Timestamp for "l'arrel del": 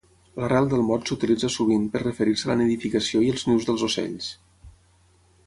0.43-0.85